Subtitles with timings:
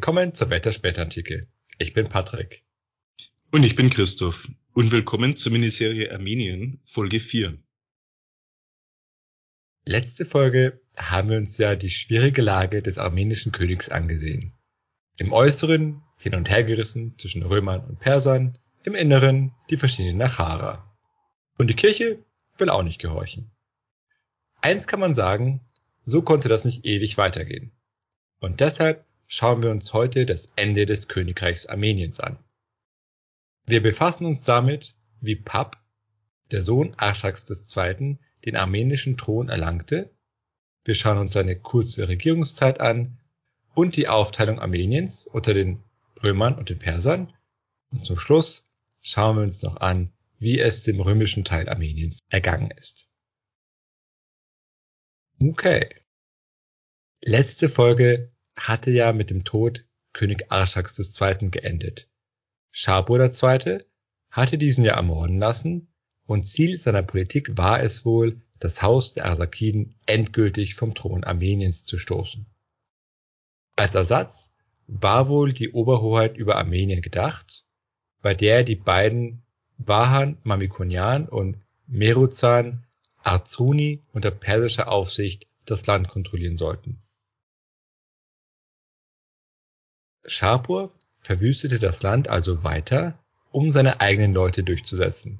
[0.00, 1.46] Willkommen zur Welt der Spätantike.
[1.76, 2.64] Ich bin Patrick.
[3.50, 4.48] Und ich bin Christoph.
[4.72, 7.58] Und willkommen zur Miniserie Armenien, Folge 4.
[9.84, 14.54] Letzte Folge haben wir uns ja die schwierige Lage des armenischen Königs angesehen.
[15.18, 20.90] Im Äußeren hin und her gerissen zwischen Römern und Persern, im Inneren die verschiedenen Nachara.
[21.58, 22.24] Und die Kirche
[22.56, 23.50] will auch nicht gehorchen.
[24.62, 25.60] Eins kann man sagen,
[26.06, 27.70] so konnte das nicht ewig weitergehen.
[28.38, 32.36] Und deshalb schauen wir uns heute das Ende des Königreichs Armeniens an.
[33.64, 35.80] Wir befassen uns damit, wie Pap,
[36.50, 40.10] der Sohn Arschaks II., den armenischen Thron erlangte.
[40.84, 43.20] Wir schauen uns seine kurze Regierungszeit an
[43.72, 45.84] und die Aufteilung Armeniens unter den
[46.20, 47.32] Römern und den Persern.
[47.92, 48.68] Und zum Schluss
[49.00, 53.08] schauen wir uns noch an, wie es dem römischen Teil Armeniens ergangen ist.
[55.40, 55.88] Okay.
[57.20, 58.32] Letzte Folge
[58.68, 61.50] hatte ja mit dem Tod König Arschaks II.
[61.50, 62.08] geendet.
[62.70, 63.84] Schapur II.
[64.30, 65.88] hatte diesen ja ermorden lassen
[66.26, 71.84] und Ziel seiner Politik war es wohl, das Haus der Arsakiden endgültig vom Thron Armeniens
[71.84, 72.46] zu stoßen.
[73.76, 74.52] Als Ersatz
[74.86, 77.64] war wohl die Oberhoheit über Armenien gedacht,
[78.20, 79.42] bei der die beiden
[79.78, 82.84] Vahan Mamikonian und Meruzan
[83.22, 87.00] Arzuni unter persischer Aufsicht das Land kontrollieren sollten.
[90.24, 93.18] Schapur verwüstete das Land also weiter,
[93.50, 95.38] um seine eigenen Leute durchzusetzen.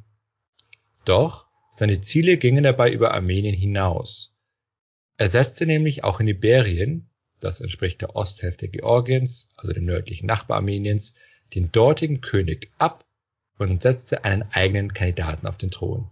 [1.05, 4.37] Doch seine Ziele gingen dabei über Armenien hinaus.
[5.17, 7.09] Er setzte nämlich auch in Iberien,
[7.41, 11.15] das entspricht der Osthälfte Georgiens, also dem nördlichen Nachbar Armeniens,
[11.55, 13.05] den dortigen König ab
[13.59, 16.11] und setzte einen eigenen Kandidaten auf den Thron.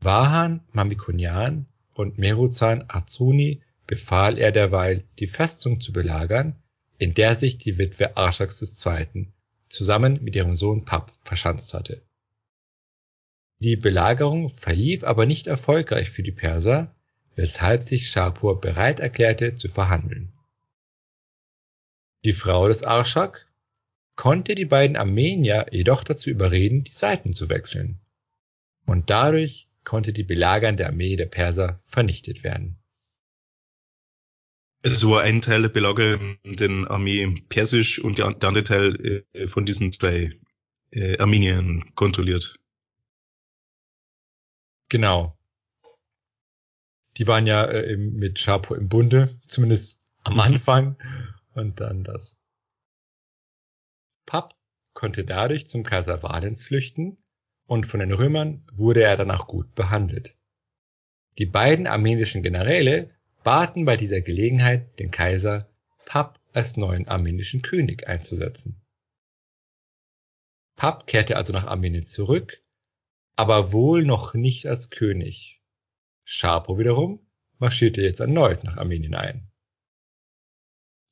[0.00, 6.56] Vahan Mamikonian und Meruzan Arzuni befahl er derweil, die Festung zu belagern,
[6.98, 9.28] in der sich die Witwe Arschaks II.
[9.68, 12.02] zusammen mit ihrem Sohn Pap verschanzt hatte.
[13.58, 16.94] Die Belagerung verlief aber nicht erfolgreich für die Perser,
[17.36, 20.32] weshalb sich Schapur bereit erklärte zu verhandeln.
[22.24, 23.46] Die Frau des Arschak
[24.14, 28.00] konnte die beiden Armenier jedoch dazu überreden, die Seiten zu wechseln.
[28.86, 32.78] Und dadurch konnte die belagernde Armee der Perser vernichtet werden.
[34.82, 39.90] Also war ein Teil der belagernden Armee persisch und der, andere Teil äh, von diesen
[39.90, 40.38] zwei
[40.90, 42.56] äh, Armenien kontrolliert.
[44.88, 45.36] Genau.
[47.16, 50.40] Die waren ja äh, mit Schapur im Bunde, zumindest am mhm.
[50.40, 50.96] Anfang.
[51.54, 52.38] Und dann das.
[54.26, 54.54] Papp
[54.92, 57.16] konnte dadurch zum Kaiser Valens flüchten
[57.66, 60.36] und von den Römern wurde er danach gut behandelt.
[61.38, 63.15] Die beiden armenischen Generäle
[63.46, 65.72] baten bei dieser Gelegenheit den Kaiser,
[66.04, 68.84] Pap als neuen armenischen König einzusetzen.
[70.74, 72.60] Pap kehrte also nach Armenien zurück,
[73.36, 75.62] aber wohl noch nicht als König.
[76.24, 77.24] Schapo wiederum
[77.58, 79.48] marschierte jetzt erneut nach Armenien ein.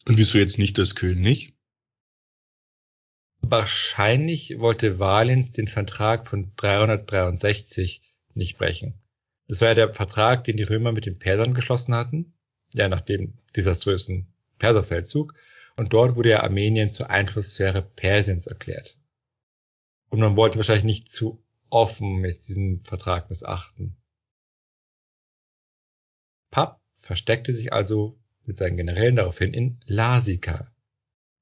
[0.05, 1.57] Und wieso jetzt nicht als König?
[3.43, 8.03] Wahrscheinlich wollte Valens den Vertrag von 363
[8.35, 9.04] nicht brechen.
[9.47, 12.33] Das war ja der Vertrag, den die Römer mit den Persern geschlossen hatten,
[12.73, 15.35] ja nach dem desaströsen Perserfeldzug.
[15.77, 18.97] Und dort wurde ja Armenien zur Einflusssphäre Persiens erklärt.
[20.09, 23.97] Und man wollte wahrscheinlich nicht zu offen mit diesem Vertrag missachten.
[26.51, 30.73] Papp versteckte sich also mit seinen Generälen daraufhin in Lasika.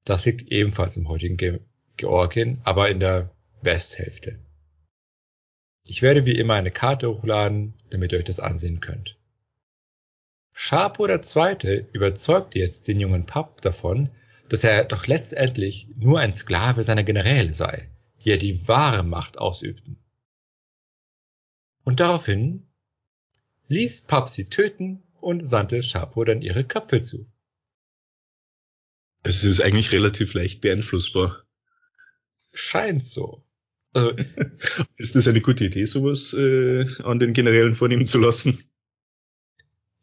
[0.05, 1.59] Das liegt ebenfalls im heutigen Ge
[1.95, 3.29] Georgien, aber in der
[3.61, 4.39] Westhälfte.
[5.85, 9.17] Ich werde wie immer eine Karte hochladen, damit ihr euch das ansehen könnt.
[10.53, 11.85] Schapur II.
[11.91, 14.09] überzeugte jetzt den jungen Papp davon,
[14.49, 17.89] dass er doch letztendlich nur ein Sklave seiner Generäle sei,
[18.23, 19.97] die ja die wahre Macht ausübten.
[21.83, 22.67] Und daraufhin
[23.67, 27.25] ließ Papp sie töten und sandte Schapur dann ihre Köpfe zu.
[29.23, 31.43] Es ist eigentlich relativ leicht beeinflussbar.
[32.51, 33.43] Scheint so.
[33.93, 34.13] Also,
[34.97, 38.63] ist das eine gute Idee, sowas äh, an den Generälen vornehmen zu lassen?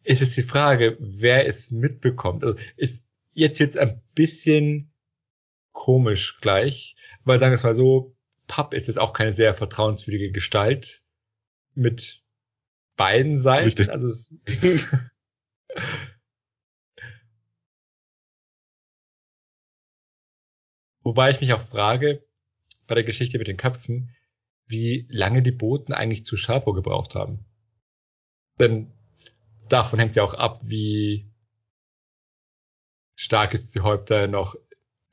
[0.02, 2.42] Es ist die Frage, wer es mitbekommt.
[2.44, 4.92] Also ist jetzt jetzt ein bisschen
[5.72, 8.16] komisch gleich, weil sagen wir es mal so,
[8.46, 11.02] Papp ist jetzt auch keine sehr vertrauenswürdige Gestalt
[11.74, 12.22] mit
[12.96, 13.64] beiden Seiten.
[13.64, 13.90] Richtig.
[13.90, 14.34] Also es
[21.02, 22.22] Wobei ich mich auch frage,
[22.90, 24.10] bei der Geschichte mit den Köpfen,
[24.66, 27.44] wie lange die Boten eigentlich zu Schapo gebraucht haben.
[28.58, 28.90] Denn
[29.68, 31.30] davon hängt ja auch ab, wie
[33.14, 34.56] starke Häupter noch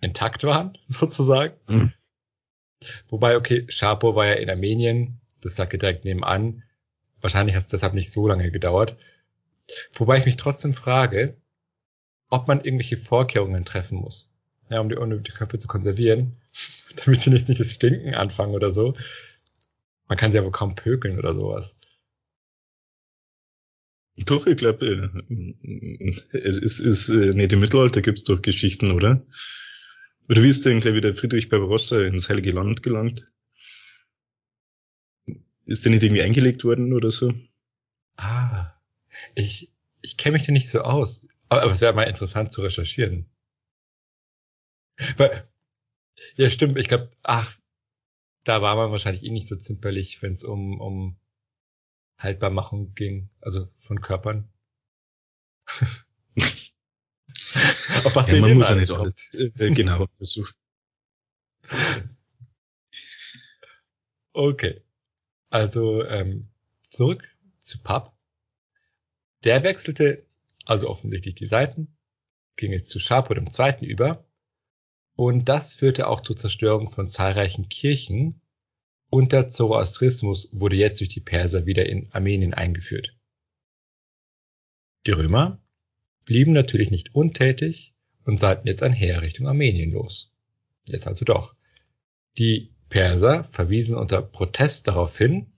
[0.02, 1.56] intakt waren, sozusagen.
[1.68, 1.94] Mhm.
[3.10, 6.64] Wobei, okay, Shapur war ja in Armenien, das lag direkt nebenan.
[7.22, 8.98] Wahrscheinlich hat es deshalb nicht so lange gedauert.
[9.94, 11.38] Wobei ich mich trotzdem frage,
[12.30, 14.34] ob man irgendwelche Vorkehrungen treffen muss,
[14.70, 16.38] ja, um die, um die Köpfe zu konservieren,
[17.06, 18.96] damit sie nicht, nicht das Stinken anfangen oder so.
[20.08, 21.78] Man kann sie ja wohl kaum pökeln oder sowas.
[24.18, 29.24] Doch, ich glaube, äh, es ist, ist äh, nicht im Mittelalter gibt's doch Geschichten, oder?
[30.28, 33.32] Oder wie ist denn gleich wieder Friedrich Barbarossa ins Heilige Land gelangt?
[35.66, 37.34] Ist der nicht irgendwie eingelegt worden oder so?
[38.16, 38.72] Ah,
[39.36, 39.72] ich,
[40.02, 41.28] ich kenne mich da nicht so aus.
[41.50, 43.28] Aber, aber es wäre mal interessant zu recherchieren.
[46.36, 47.58] Ja, stimmt, ich glaube, ach,
[48.44, 51.18] da war man wahrscheinlich eh nicht so zimperlich, wenn es um, um
[52.18, 54.50] Haltbarmachung ging, also von Körpern.
[58.04, 60.54] Auf was ja, wir man muss ja nicht alles, äh, genau versuchen.
[64.34, 64.82] Okay.
[65.50, 66.50] Also ähm,
[66.90, 67.28] zurück
[67.60, 68.14] zu Pub.
[69.44, 70.26] Der wechselte
[70.68, 71.98] also offensichtlich die Seiten,
[72.58, 74.27] ging jetzt zu Sharpo dem Zweiten über
[75.18, 78.40] und das führte auch zur Zerstörung von zahlreichen Kirchen
[79.10, 83.18] und der Zoroastrismus wurde jetzt durch die Perser wieder in Armenien eingeführt.
[85.08, 85.60] Die Römer
[86.24, 90.36] blieben natürlich nicht untätig und sandten jetzt ein Heer Richtung Armenien los.
[90.86, 91.56] Jetzt also doch.
[92.38, 95.52] Die Perser verwiesen unter Protest darauf hin,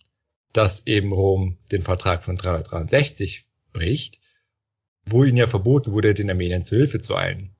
[0.53, 4.21] dass eben Rom den Vertrag von 363 bricht,
[5.03, 7.55] wo ihnen ja verboten wurde, den Armeniern zu Hilfe zu eilen.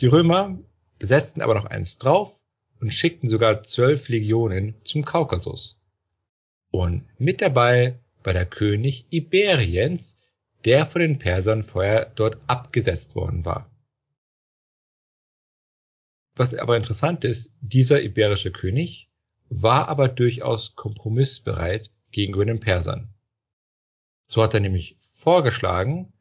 [0.00, 0.58] Die Römer
[0.98, 2.38] besetzten aber noch eins drauf
[2.80, 5.78] und schickten sogar zwölf Legionen zum Kaukasus.
[6.70, 10.16] Und mit dabei war der König Iberiens,
[10.64, 13.70] der von den Persern vorher dort abgesetzt worden war.
[16.34, 19.10] Was aber interessant ist, dieser iberische König
[19.50, 23.12] war aber durchaus kompromissbereit gegenüber den Persern.
[24.26, 26.12] So hat er nämlich vorgeschlagen,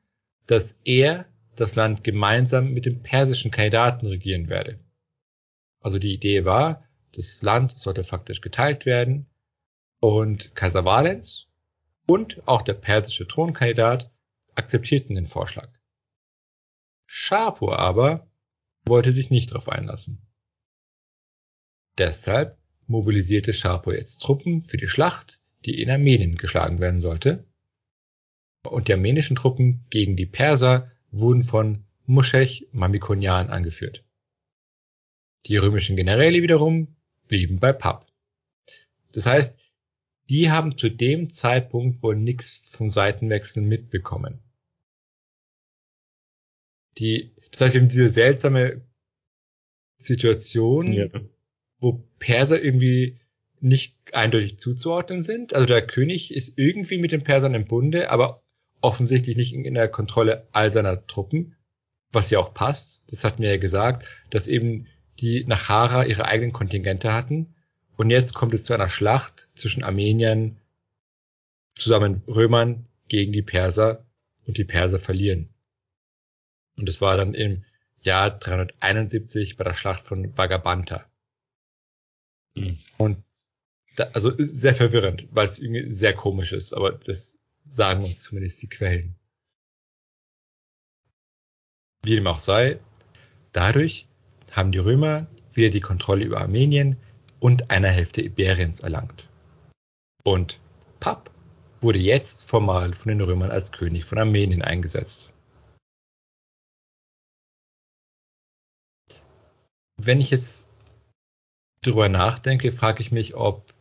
[0.48, 1.26] dass er
[1.60, 4.80] das Land gemeinsam mit dem persischen Kandidaten regieren werde.
[5.82, 9.28] Also die Idee war, das Land sollte faktisch geteilt werden
[10.00, 11.48] und Kaiser Valens
[12.08, 14.12] und auch der persische Thronkandidat
[14.56, 15.70] akzeptierten den Vorschlag.
[17.06, 18.30] Schapur aber
[18.86, 20.26] wollte sich nicht darauf einlassen.
[21.98, 22.58] Deshalb
[22.88, 27.46] mobilisierte Schapur jetzt Truppen für die Schlacht, die in Armenien geschlagen werden sollte.
[28.68, 34.04] Und die armenischen Truppen gegen die Perser wurden von Muschech Mamikonian angeführt.
[35.46, 36.96] Die römischen Generäle wiederum
[37.28, 38.08] blieben bei Papp.
[39.12, 39.60] Das heißt,
[40.30, 44.40] die haben zu dem Zeitpunkt wohl nichts vom Seitenwechseln mitbekommen.
[46.98, 48.82] Die, das heißt, wir haben diese seltsame
[49.98, 51.08] Situation, ja.
[51.80, 53.20] wo Perser irgendwie
[53.60, 55.54] nicht eindeutig zuzuordnen sind.
[55.54, 58.44] Also der König ist irgendwie mit den Persern im Bunde, aber
[58.82, 61.56] offensichtlich nicht in der Kontrolle all seiner Truppen,
[62.12, 63.04] was ja auch passt.
[63.08, 64.88] Das hatten wir ja gesagt, dass eben
[65.20, 67.56] die nach Hara ihre eigenen Kontingente hatten.
[67.98, 70.58] Und jetzt kommt es zu einer Schlacht zwischen Armeniern
[71.76, 74.06] zusammen Römern gegen die Perser
[74.46, 75.50] und die Perser verlieren.
[76.78, 77.66] Und es war dann im
[78.02, 81.06] Jahr 371 bei der Schlacht von Vagabanta.
[82.56, 82.80] Mhm.
[82.98, 83.24] Und
[83.96, 87.39] da, also sehr verwirrend, weil es irgendwie sehr komisch ist, aber das
[87.70, 89.16] sagen uns zumindest die Quellen.
[92.04, 92.80] Wie dem auch sei,
[93.52, 94.08] dadurch
[94.52, 96.98] haben die Römer wieder die Kontrolle über Armenien
[97.40, 99.30] und einer Hälfte Iberiens erlangt.
[100.24, 100.60] Und
[101.00, 101.32] Papp
[101.82, 105.34] wurde jetzt formal von den Römern als König von Armenien eingesetzt.
[109.98, 110.68] Wenn ich jetzt
[111.82, 113.74] drüber nachdenke, frage ich mich, ob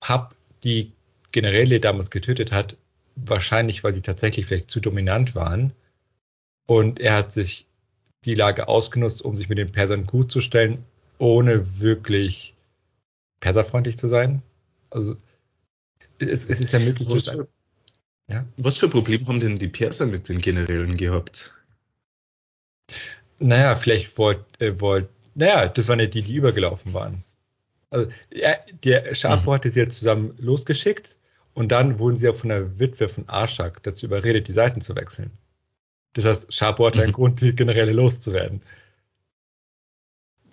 [0.00, 0.93] Papp die
[1.34, 2.76] Generäle damals getötet hat,
[3.16, 5.72] wahrscheinlich, weil sie tatsächlich vielleicht zu dominant waren.
[6.66, 7.66] Und er hat sich
[8.24, 10.84] die Lage ausgenutzt, um sich mit den Persern gut zu stellen,
[11.18, 12.54] ohne wirklich
[13.40, 14.42] perserfreundlich zu sein.
[14.90, 15.16] Also
[16.20, 17.08] es, es ist ja möglich.
[17.10, 17.48] Was für,
[18.28, 18.46] ja?
[18.56, 21.52] was für Probleme haben denn die Perser mit den Generälen gehabt?
[23.40, 27.24] Naja, vielleicht wollt, äh, wollt, naja, das waren ja die, die übergelaufen waren.
[27.90, 29.54] Also ja, der Schapo mhm.
[29.54, 31.18] hatte sie ja zusammen losgeschickt
[31.54, 34.96] und dann wurden sie ja von der Witwe von Arshak dazu überredet, die Seiten zu
[34.96, 35.30] wechseln.
[36.12, 37.14] Das heißt, Sharpo hatte einen mhm.
[37.14, 38.62] Grund, die Generäle loszuwerden.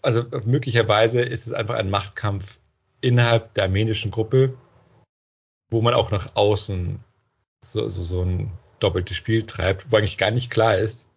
[0.02, 2.60] Also möglicherweise ist es einfach ein Machtkampf
[3.02, 4.58] innerhalb der armenischen Gruppe,
[5.70, 7.04] wo man auch nach außen
[7.64, 11.10] so, so, so ein doppeltes Spiel treibt, wo eigentlich gar nicht klar ist,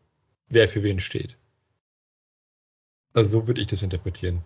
[0.49, 1.37] wer für wen steht.
[3.15, 4.45] Also so würde ich das interpretieren.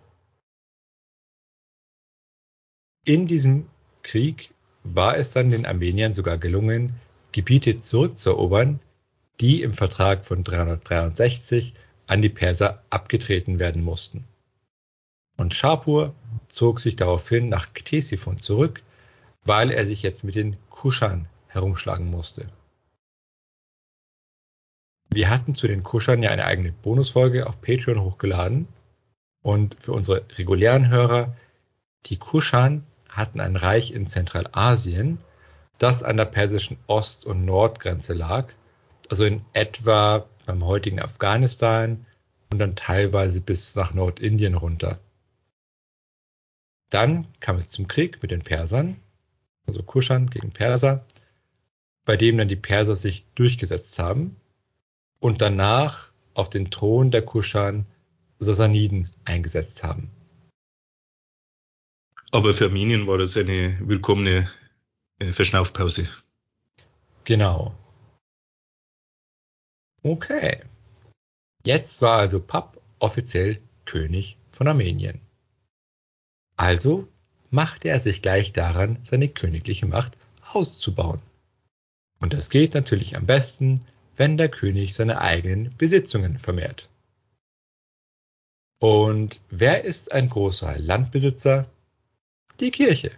[3.03, 3.69] In diesem
[4.03, 6.95] Krieg war es dann den Armeniern sogar gelungen,
[7.31, 8.79] Gebiete zurückzuerobern,
[9.39, 11.73] die im Vertrag von 363
[12.07, 14.25] an die Perser abgetreten werden mussten.
[15.37, 16.13] Und Schapur
[16.49, 18.81] zog sich daraufhin nach Ktesiphon zurück,
[19.45, 22.49] weil er sich jetzt mit den Kuschan herumschlagen musste.
[25.11, 28.67] Wir hatten zu den Kuschan ja eine eigene Bonusfolge auf Patreon hochgeladen.
[29.41, 31.35] Und für unsere regulären Hörer,
[32.07, 35.19] die Kuschan hatten ein Reich in Zentralasien,
[35.77, 38.53] das an der persischen Ost- und Nordgrenze lag,
[39.09, 42.05] also in etwa beim heutigen Afghanistan
[42.51, 44.99] und dann teilweise bis nach Nordindien runter.
[46.89, 48.97] Dann kam es zum Krieg mit den Persern,
[49.67, 51.05] also Kuschan gegen Perser,
[52.05, 54.35] bei dem dann die Perser sich durchgesetzt haben
[55.19, 57.85] und danach auf den Thron der Kuschan
[58.39, 60.09] Sassaniden eingesetzt haben.
[62.31, 64.49] Aber für Armenien war das eine willkommene
[65.19, 66.07] äh, Verschnaufpause.
[67.23, 67.75] Genau.
[70.03, 70.61] Okay.
[71.65, 75.21] Jetzt war also Papp offiziell König von Armenien.
[76.55, 77.07] Also
[77.49, 80.17] machte er sich gleich daran, seine königliche Macht
[80.53, 81.21] auszubauen.
[82.19, 86.89] Und das geht natürlich am besten, wenn der König seine eigenen Besitzungen vermehrt.
[88.79, 91.69] Und wer ist ein großer Landbesitzer?
[92.59, 93.11] Die Kirche.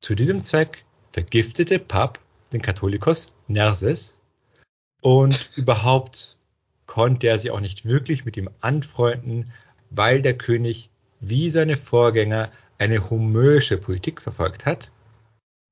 [0.00, 2.20] Zu diesem Zweck vergiftete Pap
[2.52, 4.20] den Katholikos Nerses
[5.00, 6.36] und überhaupt
[6.86, 9.52] konnte er sich auch nicht wirklich mit ihm anfreunden,
[9.90, 14.92] weil der König wie seine Vorgänger eine homöische Politik verfolgt hat,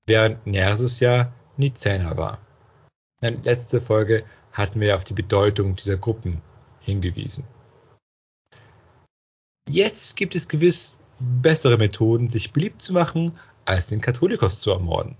[0.06, 2.40] während Nerses ja Nizäner war.
[3.20, 6.42] In der letzten Folge hatten wir auf die Bedeutung dieser Gruppen
[6.80, 7.44] hingewiesen.
[9.68, 15.16] Jetzt gibt es gewiss bessere Methoden, sich beliebt zu machen, als den Katholikos zu ermorden.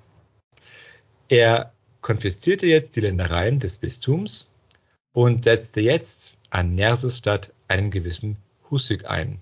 [1.28, 4.52] Er konfiszierte jetzt die Ländereien des Bistums
[5.12, 8.36] und setzte jetzt an Nerses Stadt einen gewissen
[8.70, 9.40] Hussig ein.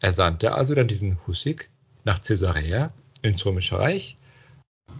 [0.00, 1.70] Er sandte also dann diesen Hussig
[2.04, 4.16] nach Caesarea ins Römische Reich,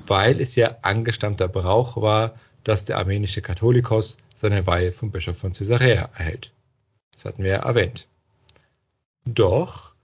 [0.06, 5.52] weil es ja angestammter Brauch war, dass der armenische Katholikos seine Weihe vom Bischof von
[5.52, 6.52] Caesarea erhält.
[7.12, 8.06] Das hatten wir ja erwähnt.
[9.24, 9.95] Doch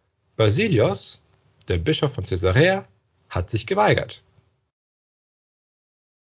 [0.43, 1.23] Basilios,
[1.69, 2.89] der Bischof von Caesarea,
[3.29, 4.25] hat sich geweigert.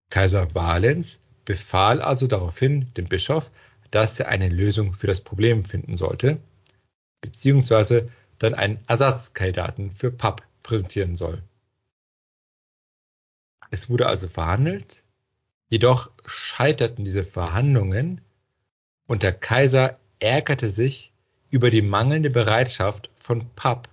[0.10, 3.52] Kaiser Valens befahl also daraufhin dem Bischof,
[3.92, 6.40] dass er eine Lösung für das Problem finden sollte,
[7.20, 8.10] beziehungsweise
[8.40, 11.44] dann einen Ersatzkandidaten für Papp präsentieren soll.
[13.72, 15.04] Es wurde also verhandelt,
[15.68, 18.22] jedoch scheiterten diese Verhandlungen
[19.06, 21.12] und der Kaiser ärgerte sich
[21.50, 23.90] über die mangelnde Bereitschaft von Papp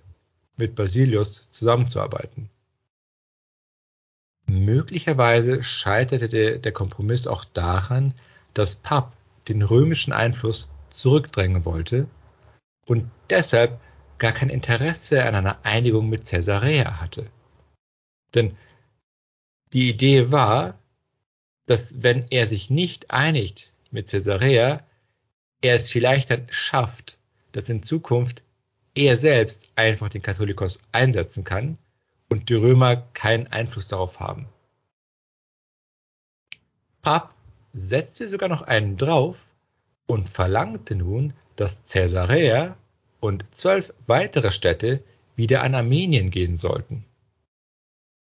[0.57, 2.49] mit Basilius zusammenzuarbeiten.
[4.47, 8.13] Möglicherweise scheiterte der Kompromiss auch daran,
[8.53, 9.13] dass Papp
[9.47, 12.07] den römischen Einfluss zurückdrängen wollte
[12.85, 13.79] und deshalb
[14.17, 17.29] gar kein Interesse an einer Einigung mit Caesarea hatte.
[18.33, 18.55] Denn
[19.73, 20.79] die Idee war,
[21.65, 24.83] dass wenn er sich nicht einigt mit Caesarea,
[25.61, 27.17] er es vielleicht dann schafft,
[27.51, 28.43] dass in Zukunft
[28.95, 31.77] er selbst einfach den Katholikos einsetzen kann
[32.29, 34.47] und die Römer keinen Einfluss darauf haben.
[37.01, 37.33] Pap
[37.73, 39.45] setzte sogar noch einen drauf
[40.07, 42.77] und verlangte nun, dass Caesarea
[43.19, 45.03] und zwölf weitere Städte
[45.35, 47.05] wieder an Armenien gehen sollten.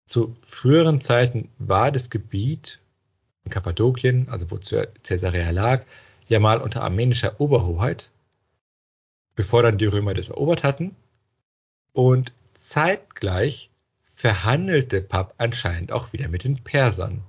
[0.07, 2.79] Zu früheren Zeiten war das Gebiet
[3.43, 5.85] in Kappadokien, also wo Caesarea lag,
[6.27, 8.09] ja mal unter armenischer Oberhoheit,
[9.35, 10.95] bevor dann die Römer das erobert hatten.
[11.93, 13.69] Und zeitgleich
[14.13, 17.23] verhandelte Papp anscheinend auch wieder mit den Persern.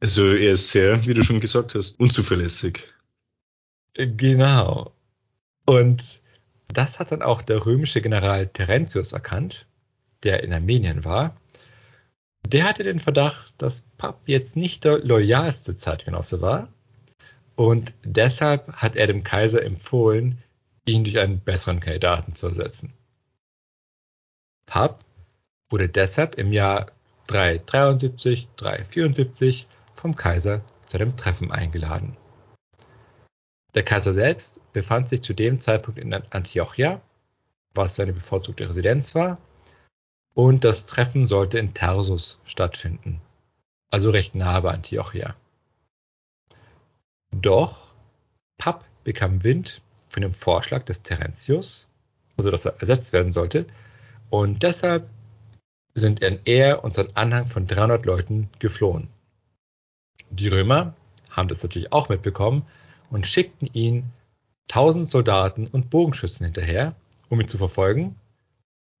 [0.00, 2.84] Also er ist sehr, wie du schon gesagt hast, unzuverlässig.
[3.94, 4.92] Genau.
[5.64, 6.20] Und
[6.68, 9.66] das hat dann auch der römische General Terentius erkannt,
[10.22, 11.36] der in Armenien war.
[12.46, 16.68] Der hatte den Verdacht, dass Papp jetzt nicht der loyalste Zeitgenosse war.
[17.56, 20.42] Und deshalb hat er dem Kaiser empfohlen,
[20.86, 22.92] ihn durch einen besseren Kandidaten zu ersetzen.
[24.66, 25.04] Papp
[25.70, 26.92] wurde deshalb im Jahr
[27.28, 32.16] 373, 374 vom Kaiser zu einem Treffen eingeladen.
[33.74, 37.00] Der Kaiser selbst befand sich zu dem Zeitpunkt in Antiochia,
[37.74, 39.38] was seine bevorzugte Residenz war,
[40.34, 43.20] und das Treffen sollte in Tarsus stattfinden,
[43.90, 45.34] also recht nahe bei Antiochia.
[47.42, 47.94] Doch
[48.58, 51.88] Papp bekam Wind von dem Vorschlag des Terentius,
[52.36, 53.66] also dass er ersetzt werden sollte,
[54.30, 55.08] und deshalb
[55.94, 59.08] sind er und sein Anhang von 300 Leuten geflohen.
[60.30, 60.94] Die Römer
[61.30, 62.66] haben das natürlich auch mitbekommen
[63.10, 64.12] und schickten ihn
[64.70, 66.94] 1000 Soldaten und Bogenschützen hinterher,
[67.28, 68.16] um ihn zu verfolgen.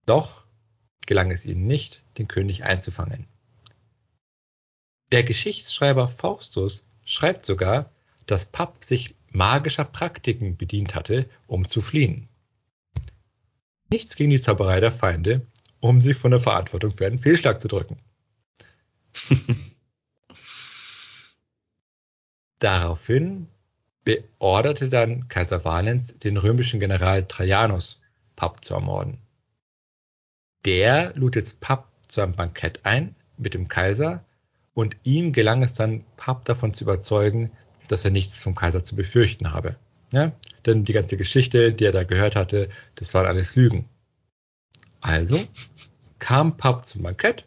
[0.06, 0.44] Doch
[1.06, 3.26] gelang es ihnen nicht, den König einzufangen.
[5.12, 7.90] Der Geschichtsschreiber Faustus schreibt sogar,
[8.26, 12.28] dass Papp sich magischer Praktiken bedient hatte, um zu fliehen.
[13.90, 15.46] Nichts gegen die Zauberei der Feinde,
[15.80, 17.98] um sie von der Verantwortung für einen Fehlschlag zu drücken.
[22.58, 23.48] Daraufhin
[24.04, 28.02] beorderte dann Kaiser Valens den römischen General Trajanus,
[28.34, 29.18] Papp zu ermorden.
[30.64, 34.24] Der lud jetzt Papp zu einem Bankett ein mit dem Kaiser
[34.74, 37.52] und ihm gelang es dann, Papp davon zu überzeugen,
[37.86, 39.76] dass er nichts vom Kaiser zu befürchten habe.
[40.12, 40.32] Ja?
[40.64, 43.88] Denn die ganze Geschichte, die er da gehört hatte, das waren alles Lügen.
[45.00, 45.40] Also
[46.18, 47.46] kam Papp zum Bankett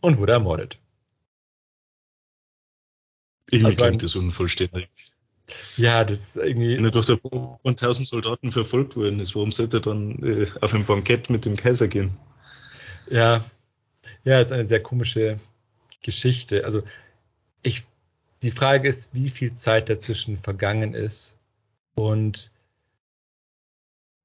[0.00, 0.78] und wurde ermordet.
[3.50, 4.88] Irgendwie also klingt das unvollständig.
[5.76, 6.76] Ja, das ist irgendwie.
[6.76, 10.46] Wenn er durch der von 1000 Soldaten verfolgt worden ist, warum sollte er dann äh,
[10.60, 12.16] auf ein Bankett mit dem Kaiser gehen?
[13.08, 13.44] Ja,
[14.24, 15.38] ja, ist eine sehr komische
[16.02, 16.64] Geschichte.
[16.64, 16.82] Also
[17.62, 17.84] ich,
[18.42, 21.38] die Frage ist, wie viel Zeit dazwischen vergangen ist
[21.94, 22.50] und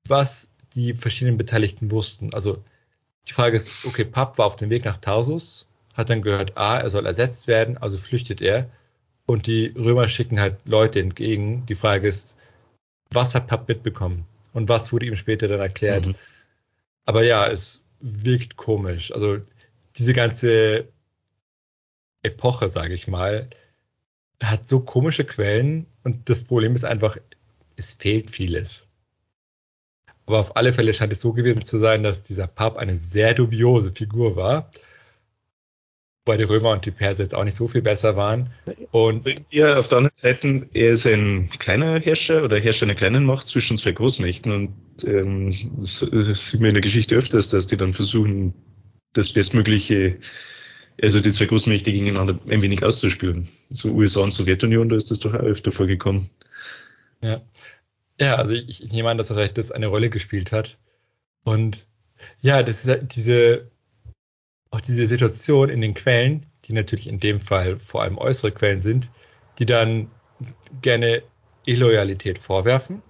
[0.08, 2.34] was die verschiedenen Beteiligten wussten.
[2.34, 2.64] Also
[3.28, 6.80] die Frage ist, okay, Papp war auf dem Weg nach Tarsus, hat dann gehört, ah,
[6.80, 8.70] er soll ersetzt werden, also flüchtet er.
[9.26, 11.66] Und die Römer schicken halt Leute entgegen.
[11.68, 12.36] Die Frage ist,
[13.12, 14.26] was hat Papp mitbekommen?
[14.52, 16.08] Und was wurde ihm später dann erklärt?
[16.08, 16.16] Mhm.
[17.06, 19.14] Aber ja, es wirkt komisch.
[19.14, 19.40] Also
[19.96, 20.90] diese ganze
[22.22, 23.50] Epoche, sage ich mal,
[24.44, 27.18] hat so komische Quellen und das Problem ist einfach,
[27.76, 28.88] es fehlt vieles.
[30.26, 33.34] Aber auf alle Fälle scheint es so gewesen zu sein, dass dieser Pap eine sehr
[33.34, 34.70] dubiose Figur war.
[36.26, 38.54] Weil die Römer und die Perser jetzt auch nicht so viel besser waren.
[38.92, 43.26] Und ja, auf der anderen Seite, er ist ein kleiner Herrscher oder Herrscher einer kleinen
[43.26, 44.52] Macht zwischen zwei Großmächten.
[44.54, 48.54] Und ähm, das, das sieht man in der Geschichte öfters, dass die dann versuchen,
[49.12, 50.20] das Bestmögliche,
[51.02, 53.50] also die zwei Großmächte gegeneinander ein wenig auszuspielen.
[53.70, 56.30] So USA und Sowjetunion, da ist das doch auch öfter vorgekommen.
[57.22, 57.42] Ja.
[58.20, 60.78] Ja, also ich, ich nehme an, dass vielleicht das eine Rolle gespielt hat.
[61.44, 61.88] Und
[62.42, 63.72] ja, das ist halt diese,
[64.70, 68.80] auch diese Situation in den Quellen, die natürlich in dem Fall vor allem äußere Quellen
[68.80, 69.12] sind,
[69.60, 70.12] die dann
[70.82, 71.24] gerne
[71.66, 73.02] Illoyalität vorwerfen,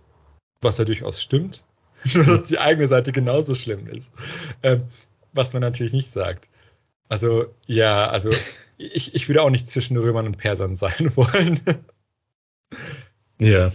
[0.61, 1.63] was ja durchaus stimmt,
[2.13, 4.11] nur dass die eigene Seite genauso schlimm ist,
[4.61, 4.85] ähm,
[5.33, 6.47] was man natürlich nicht sagt.
[7.13, 8.31] Also ja, also
[8.77, 11.59] ich, ich würde auch nicht zwischen Römern und Persern sein wollen.
[13.37, 13.71] Ja,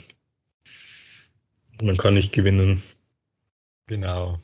[1.81, 2.83] man kann nicht gewinnen.
[3.87, 4.40] Genau.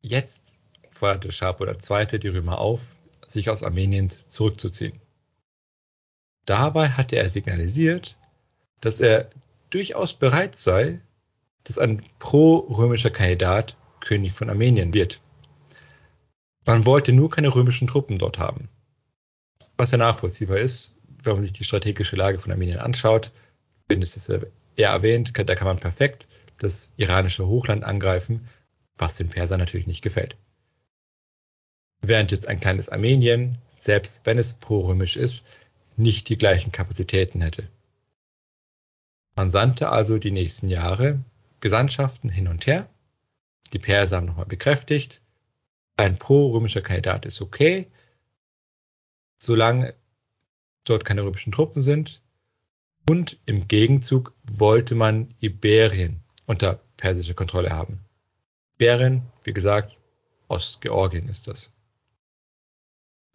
[0.00, 0.60] Jetzt
[0.90, 2.18] forderte Schapo II.
[2.20, 2.80] die Römer auf,
[3.26, 5.00] sich aus Armenien zurückzuziehen.
[6.44, 8.16] Dabei hatte er signalisiert,
[8.80, 9.28] dass er
[9.70, 11.00] durchaus bereit sei,
[11.64, 15.20] dass ein pro-römischer Kandidat König von Armenien wird.
[16.64, 18.68] Man wollte nur keine römischen Truppen dort haben.
[19.76, 23.32] Was ja nachvollziehbar ist, wenn man sich die strategische Lage von Armenien anschaut,
[23.88, 24.46] bin es er
[24.76, 28.48] erwähnt, da kann man perfekt das iranische Hochland angreifen,
[28.96, 30.36] was den Persern natürlich nicht gefällt.
[32.00, 35.46] Während jetzt ein kleines Armenien, selbst wenn es pro-römisch ist,
[35.96, 37.68] nicht die gleichen Kapazitäten hätte.
[39.36, 41.20] Man sandte also die nächsten Jahre
[41.60, 42.88] Gesandtschaften hin und her.
[43.72, 45.21] Die Perser haben nochmal bekräftigt,
[45.96, 47.90] ein pro-römischer Kandidat ist okay,
[49.38, 49.94] solange
[50.84, 52.22] dort keine römischen Truppen sind
[53.08, 58.00] und im Gegenzug wollte man Iberien unter persische Kontrolle haben.
[58.74, 60.00] Iberien, wie gesagt,
[60.48, 61.72] Ostgeorgien ist das.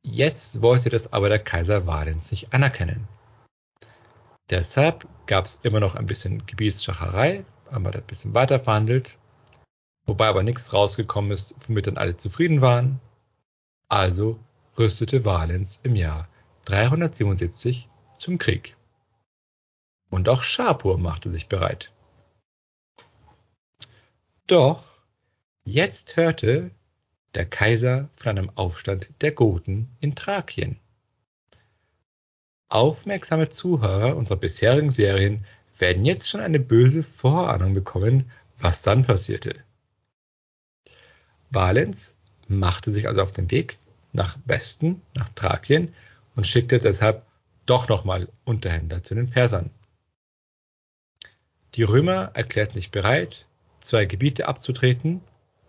[0.02, 3.08] Jetzt wollte das aber der Kaiser Valens nicht anerkennen.
[4.50, 9.18] Deshalb gab es immer noch ein bisschen Gebietsschacherei, haben wir da ein bisschen weiter verhandelt,
[10.08, 13.00] wobei aber nichts rausgekommen ist, womit dann alle zufrieden waren.
[13.90, 14.40] Also
[14.78, 16.28] rüstete Valens im Jahr
[16.66, 18.76] 377 zum Krieg.
[20.10, 21.92] Und auch Schapur machte sich bereit.
[24.48, 24.86] Doch
[25.66, 26.72] jetzt hörte
[27.36, 30.80] der Kaiser von einem Aufstand der Goten in Thrakien.
[32.70, 35.46] Aufmerksame Zuhörer unserer bisherigen Serien
[35.78, 39.64] werden jetzt schon eine böse Vorahnung bekommen, was dann passierte.
[41.50, 42.16] Valens
[42.48, 43.78] machte sich also auf den Weg
[44.14, 45.94] nach Westen, nach Thrakien
[46.36, 47.26] und schickte deshalb
[47.66, 49.70] doch nochmal Unterhändler zu den Persern.
[51.76, 53.46] Die Römer erklärten sich bereit,
[53.80, 55.22] zwei Gebiete abzutreten,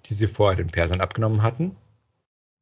[0.06, 1.76] die sie vorher den Persern abgenommen hatten,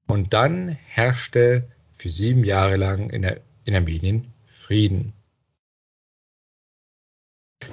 [0.08, 5.12] und dann herrschte für sieben Jahre lang in, der, in Armenien Frieden.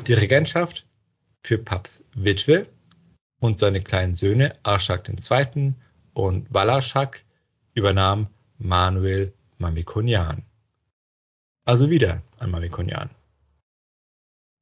[0.08, 0.86] Die Regentschaft
[1.44, 2.68] für Paps Witwe
[3.44, 5.74] und seine kleinen Söhne Arschak II.
[6.14, 7.24] und Walaschak
[7.74, 8.28] übernahm
[8.58, 10.44] Manuel Mamikonian.
[11.66, 13.10] Also wieder ein Mamikonian.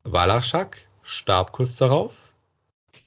[0.03, 2.15] Walaschak starb kurz darauf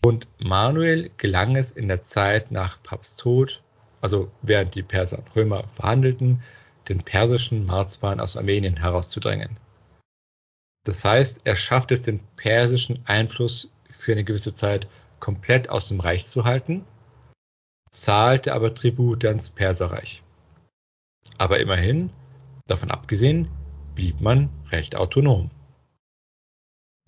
[0.05, 3.61] und Manuel gelang es in der Zeit nach Paps Tod,
[4.01, 6.41] also während die Perser und Römer verhandelten,
[6.89, 9.57] den persischen Marzban aus Armenien herauszudrängen.
[10.85, 14.87] Das heißt, er schafft es, den persischen Einfluss für eine gewisse Zeit
[15.25, 16.85] komplett aus dem Reich zu halten,
[17.91, 20.23] zahlte aber Tribute ans Perserreich.
[21.39, 22.11] Aber immerhin,
[22.67, 23.49] davon abgesehen,
[23.95, 25.51] blieb man recht autonom.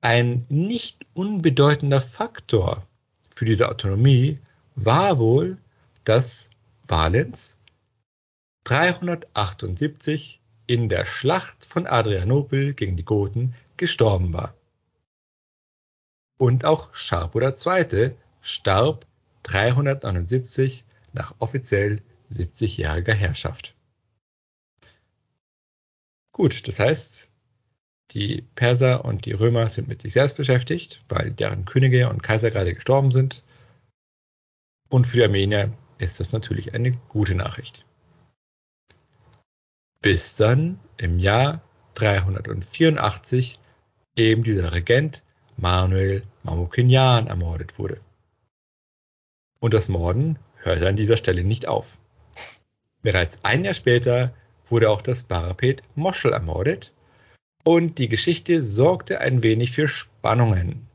[0.00, 2.86] Ein nicht unbedeutender Faktor
[3.34, 4.38] für diese Autonomie
[4.76, 5.58] war wohl,
[6.04, 6.48] dass
[6.88, 7.60] Valens
[8.64, 14.54] 378 in der Schlacht von Adrianopel gegen die Goten gestorben war.
[16.38, 18.14] Und auch Sharpo II.
[18.40, 19.06] starb
[19.44, 23.74] 379 nach offiziell 70-jähriger Herrschaft.
[26.32, 27.30] Gut, das heißt,
[28.10, 32.50] die Perser und die Römer sind mit sich selbst beschäftigt, weil deren Könige und Kaiser
[32.50, 33.42] gerade gestorben sind.
[34.88, 37.84] Und für die Armenier ist das natürlich eine gute Nachricht.
[40.02, 41.62] Bis dann im Jahr
[41.94, 43.58] 384
[44.14, 45.22] eben dieser Regent
[45.56, 48.00] Manuel Mamukinian ermordet wurde.
[49.58, 51.98] Und das Morden hörte an dieser Stelle nicht auf.
[53.02, 54.34] Bereits ein Jahr später
[54.68, 56.92] wurde auch das Barapet Moschel ermordet
[57.64, 60.88] und die Geschichte sorgte ein wenig für Spannungen.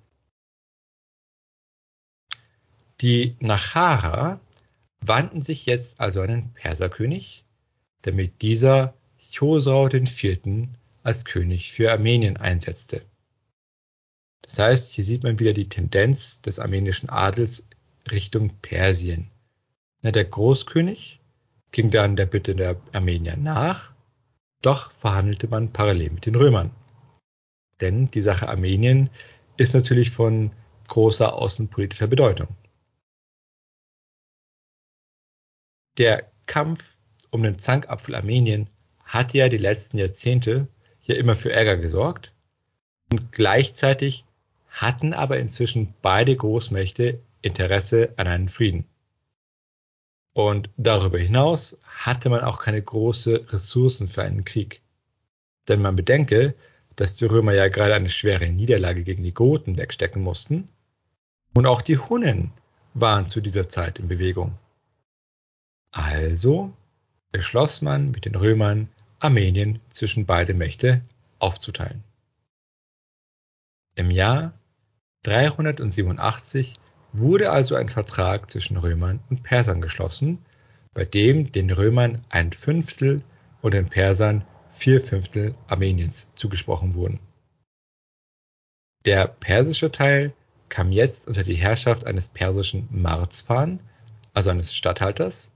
[3.01, 4.39] Die Nachara
[5.03, 7.43] wandten sich jetzt also an den Perserkönig,
[8.03, 8.93] damit dieser
[9.33, 10.67] Chosrau IV.
[11.01, 13.03] als König für Armenien einsetzte.
[14.41, 17.67] Das heißt, hier sieht man wieder die Tendenz des armenischen Adels
[18.11, 19.29] Richtung Persien.
[20.03, 21.19] Der Großkönig
[21.71, 23.93] ging dann der Bitte der Armenier nach,
[24.61, 26.71] doch verhandelte man parallel mit den Römern.
[27.79, 29.09] Denn die Sache Armenien
[29.57, 30.51] ist natürlich von
[30.87, 32.47] großer außenpolitischer Bedeutung.
[35.97, 36.97] Der Kampf
[37.29, 38.69] um den Zankapfel Armenien
[39.03, 40.67] hat ja die letzten Jahrzehnte
[41.03, 42.33] ja immer für Ärger gesorgt
[43.11, 44.25] und gleichzeitig
[44.71, 48.85] hatten aber inzwischen beide Großmächte Interesse an einem Frieden.
[50.33, 54.81] Und darüber hinaus hatte man auch keine großen Ressourcen für einen Krieg.
[55.67, 56.55] Denn man bedenke,
[56.95, 60.69] dass die Römer ja gerade eine schwere Niederlage gegen die Goten wegstecken mussten.
[61.53, 62.51] Und auch die Hunnen
[62.93, 64.57] waren zu dieser Zeit in Bewegung.
[65.91, 66.73] Also
[67.31, 71.01] beschloss man mit den Römern, Armenien zwischen beide Mächte
[71.39, 72.03] aufzuteilen.
[73.95, 74.53] Im Jahr
[75.23, 76.79] 387
[77.13, 80.39] wurde also ein Vertrag zwischen Römern und Persern geschlossen,
[80.93, 83.21] bei dem den Römern ein Fünftel
[83.61, 87.19] und den Persern vier Fünftel Armeniens zugesprochen wurden.
[89.05, 90.33] Der persische Teil
[90.69, 93.81] kam jetzt unter die Herrschaft eines persischen Marzpan,
[94.33, 95.51] also eines Statthalters,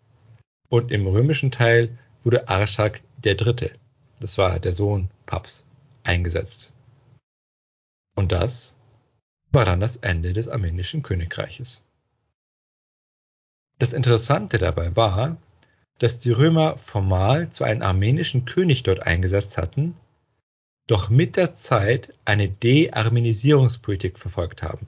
[0.70, 3.72] und im römischen Teil wurde Arschak der Dritte,
[4.20, 5.66] das war der Sohn Paps,
[6.04, 6.74] eingesetzt.
[8.16, 8.75] Und das
[9.56, 11.84] war dann das Ende des armenischen Königreiches.
[13.80, 15.38] Das Interessante dabei war,
[15.98, 19.96] dass die Römer formal zwar einen armenischen König dort eingesetzt hatten,
[20.88, 24.88] doch mit der Zeit eine De-Armenisierungspolitik verfolgt haben.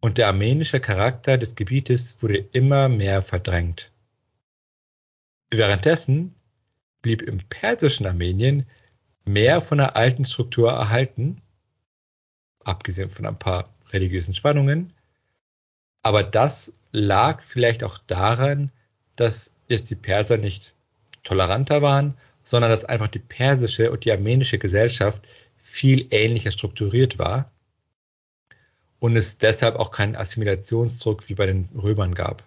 [0.00, 3.90] Und der armenische Charakter des Gebietes wurde immer mehr verdrängt.
[5.50, 6.34] Währenddessen
[7.02, 8.66] blieb im persischen Armenien
[9.24, 11.40] mehr von der alten Struktur erhalten,
[12.64, 14.92] abgesehen von ein paar religiösen Spannungen.
[16.02, 18.70] Aber das lag vielleicht auch daran,
[19.16, 20.74] dass jetzt die Perser nicht
[21.22, 25.22] toleranter waren, sondern dass einfach die persische und die armenische Gesellschaft
[25.56, 27.50] viel ähnlicher strukturiert war
[29.00, 32.42] und es deshalb auch keinen Assimilationsdruck wie bei den Römern gab.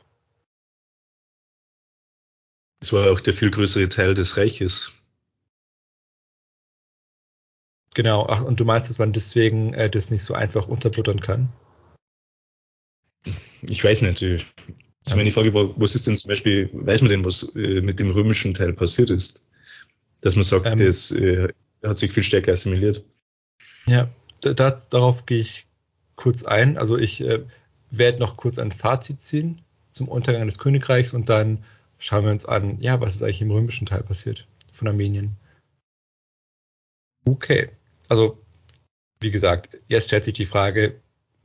[2.80, 4.92] Es war auch der viel größere Teil des Reiches.
[7.98, 11.50] Genau, ach, und du meinst, dass man deswegen äh, das nicht so einfach unterbuttern kann?
[13.64, 14.22] Ich weiß nicht.
[14.22, 18.00] Also meine Frage war, was ist denn zum Beispiel, weiß man denn, was äh, mit
[18.00, 19.44] dem römischen Teil passiert ist?
[20.22, 23.04] Dass man sagt, ähm, das äh, hat sich viel stärker assimiliert.
[23.88, 24.08] Ja,
[24.42, 25.66] das, darauf gehe ich
[26.16, 26.78] kurz ein.
[26.78, 27.46] Also ich äh,
[27.90, 31.64] werde noch kurz ein Fazit ziehen zum Untergang des Königreichs und dann
[31.98, 35.36] schauen wir uns an, ja, was ist eigentlich im römischen Teil passiert von Armenien.
[37.26, 37.72] Okay,
[38.08, 38.42] also
[39.20, 41.00] wie gesagt, jetzt stellt sich die Frage,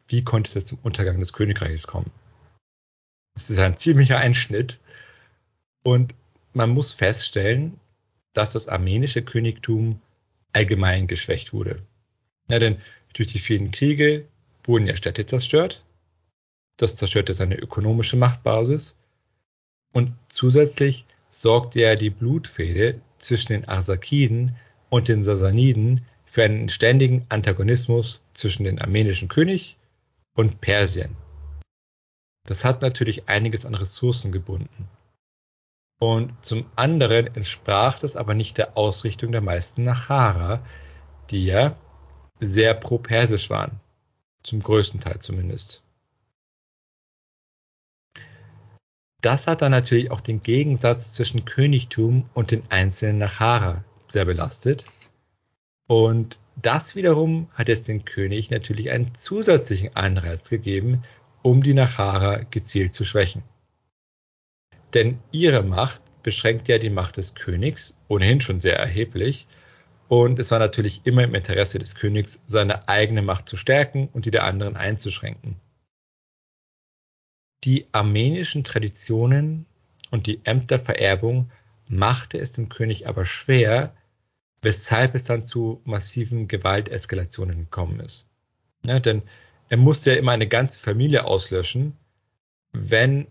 [0.08, 2.10] wie konnte es jetzt zum Untergang des Königreiches kommen?
[3.34, 4.78] Es ist ein ziemlicher Einschnitt
[5.82, 6.14] und
[6.52, 7.80] man muss feststellen,
[8.34, 10.00] dass das armenische Königtum
[10.52, 11.82] allgemein geschwächt wurde.
[12.48, 12.80] Ja, denn
[13.14, 14.26] durch die vielen Kriege
[14.64, 15.82] wurden ja Städte zerstört.
[16.76, 18.96] Das zerstörte seine ökonomische Machtbasis.
[19.92, 24.56] Und zusätzlich sorgte ja die Blutfehde zwischen den Arsakiden
[24.90, 29.76] und den Sasaniden für einen ständigen Antagonismus zwischen dem armenischen König
[30.34, 31.14] und Persien.
[32.46, 34.88] Das hat natürlich einiges an Ressourcen gebunden.
[36.00, 40.64] Und zum anderen entsprach das aber nicht der Ausrichtung der meisten Nachara,
[41.28, 41.76] die ja
[42.40, 43.78] sehr pro-persisch waren.
[44.42, 45.82] Zum größten Teil zumindest.
[49.20, 54.86] Das hat dann natürlich auch den Gegensatz zwischen Königtum und den einzelnen Nachara sehr belastet.
[55.92, 61.02] Und das wiederum hat jetzt den König natürlich einen zusätzlichen Anreiz gegeben,
[61.42, 63.42] um die Nachara gezielt zu schwächen.
[64.94, 69.46] Denn ihre Macht beschränkt ja die Macht des Königs, ohnehin schon sehr erheblich,
[70.08, 74.24] und es war natürlich immer im Interesse des Königs, seine eigene Macht zu stärken und
[74.24, 75.56] die der anderen einzuschränken.
[77.64, 79.66] Die armenischen Traditionen
[80.10, 81.50] und die Ämtervererbung
[81.86, 83.94] machte es dem König aber schwer,
[84.62, 88.26] weshalb es dann zu massiven Gewalteskalationen gekommen ist.
[88.84, 89.22] Ja, denn
[89.68, 91.96] er musste ja immer eine ganze Familie auslöschen,
[92.72, 93.26] wenn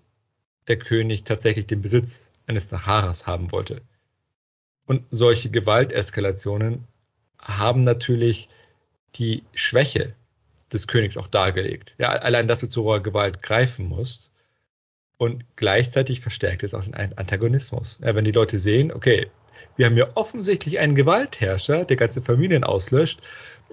[0.68, 3.82] der König tatsächlich den Besitz eines Naharas haben wollte.
[4.86, 6.86] Und solche Gewalteskalationen
[7.40, 8.50] haben natürlich
[9.16, 10.16] die Schwäche
[10.72, 11.96] des Königs auch dargelegt.
[11.98, 14.32] Ja, allein, dass du zu roher Gewalt greifen musst.
[15.18, 18.00] Und gleichzeitig verstärkt es auch den Antagonismus.
[18.04, 19.30] Ja, wenn die Leute sehen, okay,
[19.78, 23.22] wir haben ja offensichtlich einen Gewaltherrscher, der ganze Familien auslöscht,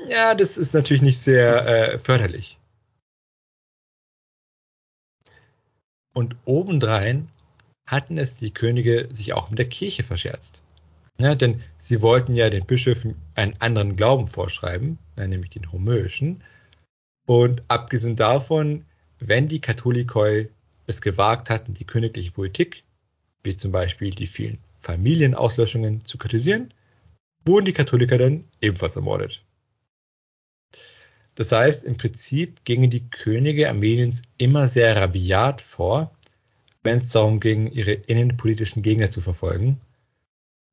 [0.07, 2.59] ja, das ist natürlich nicht sehr äh, förderlich.
[6.15, 7.29] Und obendrein
[7.87, 10.63] hatten es die Könige sich auch mit der Kirche verscherzt.
[11.21, 16.45] Ja, denn sie wollten ja den Bischöfen einen anderen Glauben vorschreiben, nämlich den homöischen.
[17.27, 18.85] Und abgesehen davon,
[19.19, 20.49] wenn die Katholikoi
[20.87, 22.85] es gewagt hatten, die königliche Politik,
[23.43, 26.73] wie zum Beispiel die vielen Familienauslöschungen, zu kritisieren,
[27.45, 29.43] wurden die Katholiker dann ebenfalls ermordet.
[31.35, 36.15] Das heißt, im Prinzip gingen die Könige Armeniens immer sehr rabiat vor,
[36.83, 39.81] wenn es darum ging, ihre innenpolitischen Gegner zu verfolgen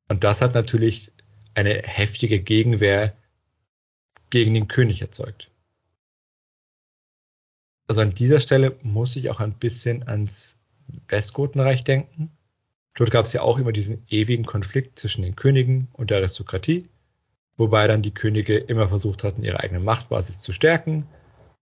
[0.08, 1.12] und das hat natürlich
[1.54, 3.16] eine heftige Gegenwehr
[4.30, 5.50] gegen den König erzeugt.
[7.88, 10.58] Also an dieser Stelle muss ich auch ein bisschen ans
[11.08, 12.30] Westgotenreich denken.
[12.96, 16.88] Dort gab es ja auch immer diesen ewigen Konflikt zwischen den Königen und der Aristokratie,
[17.56, 21.06] wobei dann die Könige immer versucht hatten, ihre eigene Machtbasis zu stärken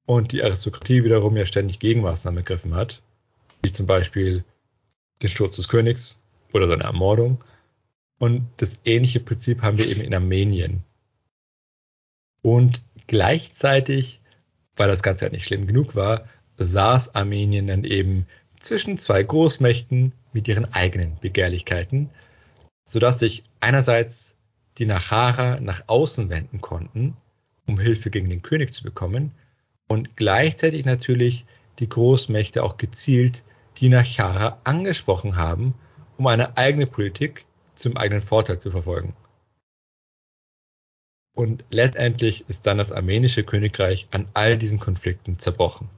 [0.07, 3.03] und die Aristokratie wiederum ja ständig Gegenmaßnahmen ergriffen hat,
[3.62, 4.44] wie zum Beispiel
[5.23, 7.42] den Sturz des Königs oder seine Ermordung
[8.18, 10.85] und das ähnliche Prinzip haben wir eben in Armenien.
[12.42, 14.20] Und gleichzeitig,
[14.77, 18.27] weil das Ganze ja nicht schlimm genug war, saß Armenien dann eben
[18.61, 22.11] zwischen zwei Großmächten mit ihren eigenen Begehrlichkeiten,
[22.85, 24.37] sodass sich einerseits
[24.77, 27.16] die Nachara nach außen wenden konnten,
[27.66, 29.33] um Hilfe gegen den König zu bekommen,
[29.88, 31.47] und gleichzeitig natürlich
[31.79, 33.44] die Großmächte auch gezielt
[33.79, 35.75] die Nachara angesprochen haben,
[36.16, 37.44] um eine eigene Politik
[37.75, 39.14] zum eigenen Vorteil zu verfolgen.
[41.35, 45.90] Und letztendlich ist dann das armenische Königreich an all diesen Konflikten zerbrochen.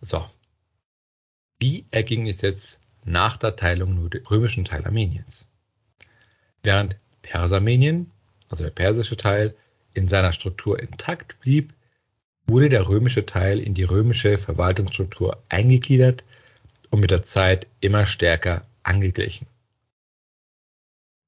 [0.00, 0.28] So.
[1.58, 5.48] Wie erging es jetzt nach der Teilung nur dem römischen Teil Armeniens?
[6.62, 8.10] Während Persarmenien,
[8.48, 9.56] also der persische Teil,
[9.94, 11.72] in seiner Struktur intakt blieb,
[12.46, 16.24] wurde der römische Teil in die römische Verwaltungsstruktur eingegliedert
[16.90, 19.46] und mit der Zeit immer stärker angeglichen.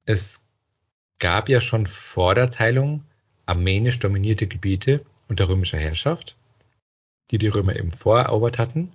[0.05, 0.45] Es
[1.19, 3.03] gab ja schon vor der Teilung
[3.45, 6.35] armenisch dominierte Gebiete unter römischer Herrschaft,
[7.29, 8.91] die die Römer eben vorerobert hatten.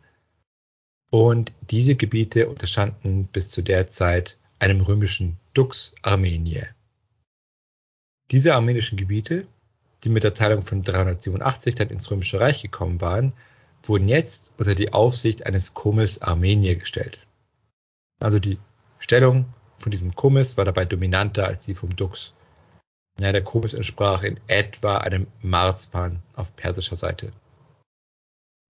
[1.17, 6.75] Und diese Gebiete unterstanden bis zu der Zeit einem römischen Dux Armeniae.
[8.31, 9.47] Diese armenischen Gebiete,
[10.05, 13.33] die mit der Teilung von 387 dann ins Römische Reich gekommen waren,
[13.83, 17.27] wurden jetzt unter die Aufsicht eines Komis Armenier gestellt.
[18.21, 18.59] Also die
[18.99, 19.47] Stellung
[19.79, 22.35] von diesem Komis war dabei dominanter als die vom Dux.
[23.19, 27.33] Ja, der Komis entsprach in etwa einem Marzpan auf persischer Seite.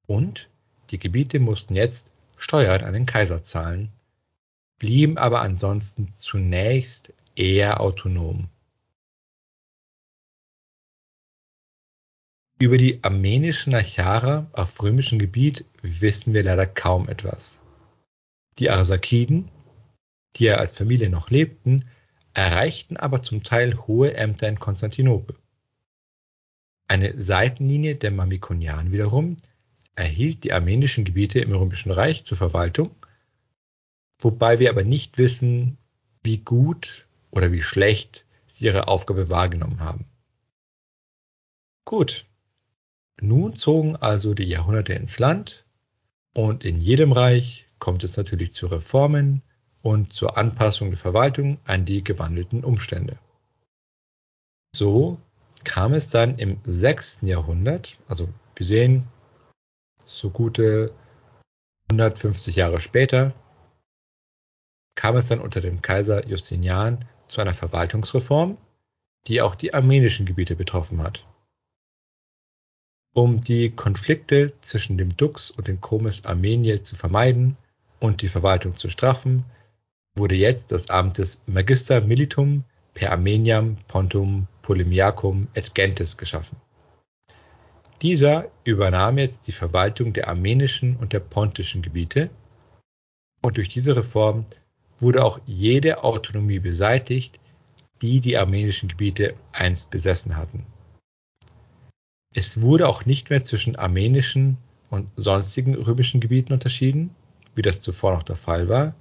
[0.07, 0.49] Und
[0.91, 3.91] die Gebiete mussten jetzt Steuern an den Kaiser zahlen,
[4.79, 8.49] blieben aber ansonsten zunächst eher autonom.
[12.59, 17.63] Über die armenischen Nachara auf römischem Gebiet wissen wir leider kaum etwas.
[18.59, 19.51] Die Arsakiden,
[20.37, 21.85] die ja als Familie noch lebten,
[22.33, 25.37] erreichten aber zum Teil hohe Ämter in Konstantinopel.
[26.89, 29.37] Eine Seitenlinie der Mamikonianen wiederum
[29.97, 32.95] erhielt die armenischen Gebiete im Römischen Reich zur Verwaltung,
[34.21, 35.79] wobei wir aber nicht wissen,
[36.23, 40.07] wie gut oder wie schlecht sie ihre Aufgabe wahrgenommen haben.
[41.85, 42.27] Gut,
[43.21, 45.65] nun zogen also die Jahrhunderte ins Land
[46.35, 49.43] und in jedem Reich kommt es natürlich zu Reformen
[49.83, 53.19] und zur Anpassung der Verwaltung an die gewandelten Umstände.
[54.75, 55.21] So
[55.65, 57.21] kam es dann im 6.
[57.23, 59.07] Jahrhundert, also wir sehen
[60.07, 60.93] so gute
[61.91, 63.35] 150 Jahre später,
[64.97, 68.57] kam es dann unter dem Kaiser Justinian zu einer Verwaltungsreform,
[69.27, 71.27] die auch die armenischen Gebiete betroffen hat.
[73.15, 77.57] Um die Konflikte zwischen dem Dux und dem Comes Armenier zu vermeiden
[77.99, 79.45] und die Verwaltung zu straffen,
[80.17, 82.65] wurde jetzt das Amt des Magister Militum
[82.95, 86.59] per Armeniam Pontum Polemiacum et Gentes geschaffen.
[88.03, 92.31] Dieser übernahm jetzt die Verwaltung der armenischen und der pontischen Gebiete
[93.43, 94.45] und durch diese Reform
[94.99, 97.41] wurde auch jede Autonomie beseitigt,
[98.03, 100.67] die die armenischen Gebiete einst besessen hatten.
[102.35, 104.59] Es wurde auch nicht mehr zwischen armenischen
[104.91, 107.15] und sonstigen römischen Gebieten unterschieden,
[107.55, 108.95] wie das zuvor noch der Fall war.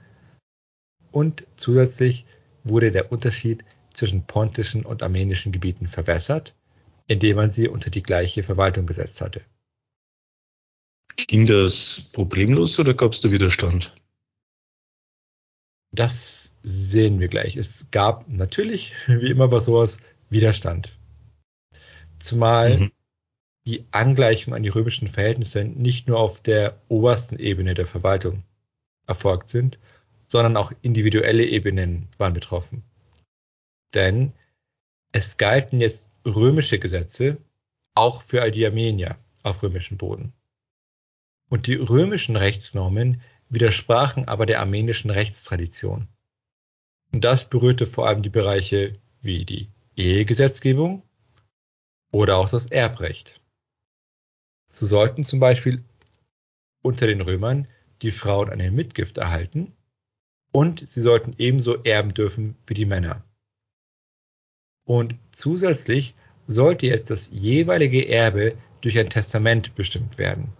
[1.11, 2.25] Und zusätzlich
[2.63, 6.54] wurde der Unterschied zwischen pontischen und armenischen Gebieten verwässert,
[7.07, 9.41] indem man sie unter die gleiche Verwaltung gesetzt hatte.
[11.15, 13.95] Ging das problemlos oder gab es da Widerstand?
[15.91, 17.55] Das sehen wir gleich.
[17.55, 20.99] Es gab natürlich, wie immer bei sowas, Widerstand.
[22.17, 22.91] Zumal mhm
[23.67, 28.43] die Angleichung an die römischen Verhältnisse nicht nur auf der obersten Ebene der Verwaltung
[29.07, 29.79] erfolgt sind,
[30.27, 32.83] sondern auch individuelle Ebenen waren betroffen.
[33.93, 34.33] Denn
[35.11, 37.37] es galten jetzt römische Gesetze
[37.93, 40.33] auch für die Armenier auf römischem Boden.
[41.49, 46.07] Und die römischen Rechtsnormen widersprachen aber der armenischen Rechtstradition.
[47.13, 51.03] Und das berührte vor allem die Bereiche wie die Ehegesetzgebung
[52.11, 53.39] oder auch das Erbrecht.
[54.69, 55.83] So sollten zum Beispiel
[56.81, 57.67] unter den Römern
[58.01, 59.73] die Frauen eine Mitgift erhalten
[60.51, 63.23] und sie sollten ebenso erben dürfen wie die Männer.
[64.85, 66.15] Und zusätzlich
[66.47, 70.53] sollte jetzt das jeweilige Erbe durch ein Testament bestimmt werden.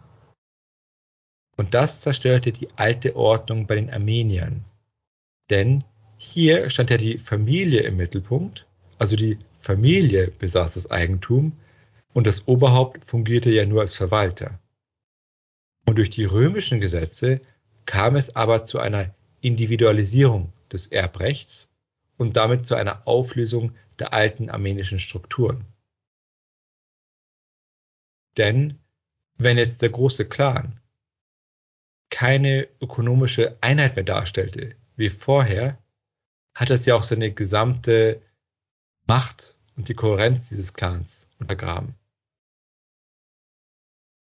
[1.58, 4.66] Und das zerstörte die alte Ordnung bei den Armeniern.
[5.50, 5.84] Denn
[6.18, 8.66] hier stand ja die Familie im Mittelpunkt,
[8.98, 11.54] also die Familie besaß das Eigentum
[12.14, 14.60] und das Oberhaupt fungierte ja nur als Verwalter.
[15.86, 17.42] Und durch die römischen Gesetze
[17.86, 21.70] kam es aber zu einer Individualisierung des Erbrechts
[22.18, 25.66] und damit zu einer Auflösung der alten armenischen Strukturen.
[28.38, 28.80] Denn
[29.38, 30.80] wenn jetzt der große Clan
[32.10, 35.78] keine ökonomische Einheit mehr darstellte wie vorher,
[36.54, 38.22] hat es ja auch seine gesamte
[39.08, 41.96] Macht und die Kohärenz dieses Clans untergraben.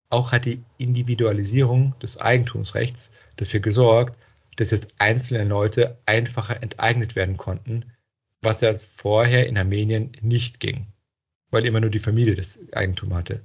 [0.08, 4.18] Auch hat die Individualisierung des Eigentumsrechts dafür gesorgt,
[4.56, 7.92] dass jetzt einzelne Leute einfacher enteignet werden konnten,
[8.42, 10.86] was ja vorher in Armenien nicht ging,
[11.50, 13.42] weil immer nur die Familie das Eigentum hatte.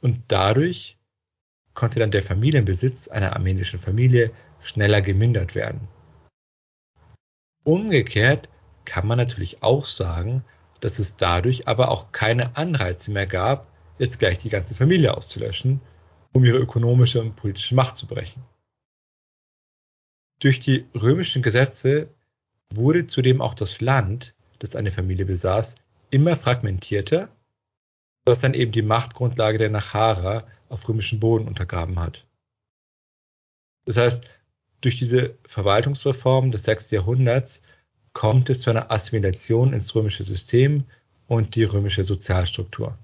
[0.00, 0.98] Und dadurch
[1.74, 5.88] konnte dann der Familienbesitz einer armenischen Familie schneller gemindert werden.
[7.64, 8.48] Umgekehrt
[8.84, 10.44] kann man natürlich auch sagen,
[10.80, 15.80] dass es dadurch aber auch keine Anreize mehr gab, jetzt gleich die ganze Familie auszulöschen,
[16.32, 18.42] um ihre ökonomische und politische Macht zu brechen.
[20.40, 22.08] Durch die römischen Gesetze
[22.76, 25.76] wurde zudem auch das Land, das eine Familie besaß,
[26.10, 27.28] immer fragmentierter,
[28.24, 32.26] was dann eben die Machtgrundlage der Nachara auf römischem Boden untergraben hat.
[33.84, 34.24] Das heißt,
[34.80, 36.90] durch diese Verwaltungsreform des 6.
[36.92, 37.62] Jahrhunderts
[38.12, 40.84] kommt es zu einer Assimilation ins römische System
[41.26, 42.98] und die römische Sozialstruktur.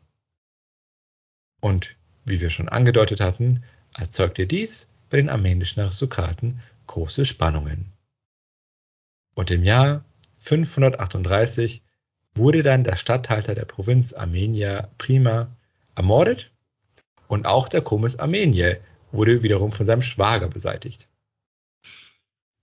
[1.60, 3.64] Und wie wir schon angedeutet hatten,
[3.94, 7.92] erzeugte dies bei den armenischen Aristokraten große Spannungen.
[9.38, 10.04] Und im Jahr
[10.40, 11.80] 538
[12.34, 15.56] wurde dann der Statthalter der Provinz Armenia Prima
[15.94, 16.50] ermordet
[17.28, 18.80] und auch der Komis Armenier
[19.12, 21.06] wurde wiederum von seinem Schwager beseitigt.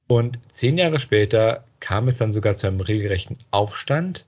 [0.10, 4.26] Und zehn Jahre später kam es dann sogar zu einem regelrechten Aufstand,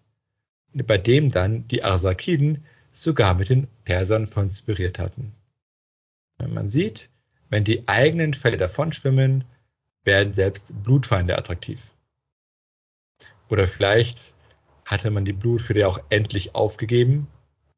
[0.71, 5.33] bei dem dann die Arsakiden sogar mit den Persern konspiriert hatten.
[6.37, 7.09] Man sieht,
[7.49, 9.43] wenn die eigenen Fälle davonschwimmen,
[10.05, 11.81] werden selbst Blutfeinde attraktiv.
[13.49, 14.33] Oder vielleicht
[14.85, 17.27] hatte man die Blutfede auch endlich aufgegeben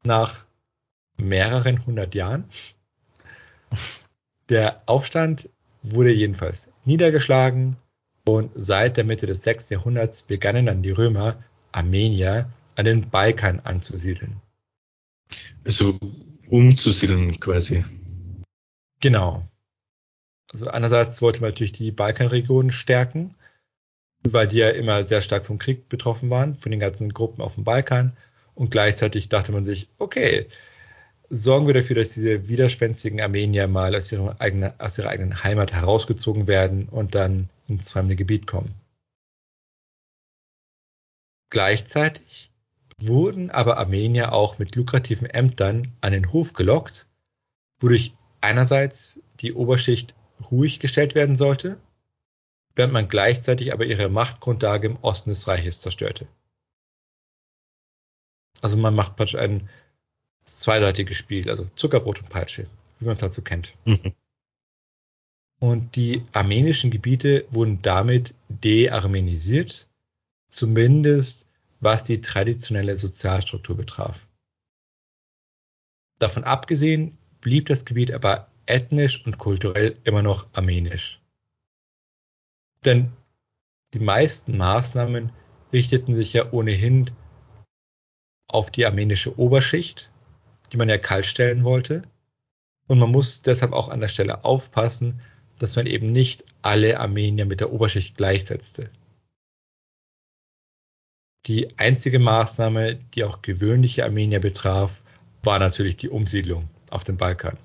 [0.04, 0.44] nach
[1.16, 2.44] mehreren hundert Jahren.
[4.48, 5.48] Der Aufstand
[5.82, 7.76] wurde jedenfalls niedergeschlagen
[8.26, 9.70] und seit der Mitte des 6.
[9.70, 11.42] Jahrhunderts begannen dann die Römer
[11.72, 14.40] Armenier an den Balkan anzusiedeln.
[15.64, 15.98] Also
[16.48, 17.84] umzusiedeln quasi.
[19.00, 19.46] Genau.
[20.52, 23.34] Also einerseits wollte man natürlich die Balkanregion stärken,
[24.22, 27.54] weil die ja immer sehr stark vom Krieg betroffen waren, von den ganzen Gruppen auf
[27.54, 28.16] dem Balkan.
[28.54, 30.46] Und gleichzeitig dachte man sich, okay,
[31.30, 35.72] sorgen wir dafür, dass diese widerspenstigen Armenier mal aus ihrer eigenen, aus ihrer eigenen Heimat
[35.72, 38.74] herausgezogen werden und dann ins fremde Gebiet kommen.
[41.50, 42.50] Gleichzeitig
[42.98, 47.06] wurden aber Armenier auch mit lukrativen Ämtern an den Hof gelockt,
[47.80, 50.14] wodurch einerseits die Oberschicht
[50.50, 51.78] ruhig gestellt werden sollte,
[52.80, 56.26] während man gleichzeitig aber ihre Machtgrundlage im Osten des Reiches zerstörte.
[58.62, 59.68] Also man macht praktisch ein
[60.46, 62.66] zweiseitiges Spiel, also Zuckerbrot und Peitsche,
[62.98, 63.76] wie man es halt so kennt.
[63.84, 64.14] Mhm.
[65.60, 69.86] Und die armenischen Gebiete wurden damit dearmenisiert,
[70.48, 71.46] zumindest
[71.80, 74.26] was die traditionelle Sozialstruktur betraf.
[76.18, 81.20] Davon abgesehen blieb das Gebiet aber ethnisch und kulturell immer noch armenisch.
[82.84, 83.12] Denn
[83.94, 85.32] die meisten Maßnahmen
[85.72, 87.10] richteten sich ja ohnehin
[88.48, 90.10] auf die armenische Oberschicht,
[90.72, 92.02] die man ja kalt stellen wollte.
[92.86, 95.20] Und man muss deshalb auch an der Stelle aufpassen,
[95.58, 98.90] dass man eben nicht alle Armenier mit der Oberschicht gleichsetzte.
[101.46, 105.02] Die einzige Maßnahme, die auch gewöhnliche Armenier betraf,
[105.42, 107.56] war natürlich die Umsiedlung auf dem Balkan.